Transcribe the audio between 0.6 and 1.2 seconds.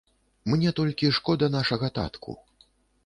толькі